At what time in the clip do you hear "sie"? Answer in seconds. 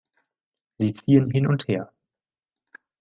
0.79-0.95